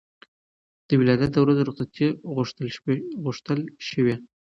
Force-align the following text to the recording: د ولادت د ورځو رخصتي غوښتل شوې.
د 0.87 0.89
ولادت 0.99 1.29
د 1.33 1.37
ورځو 1.43 1.67
رخصتي 1.69 2.07
غوښتل 3.23 3.59
شوې. 3.89 4.15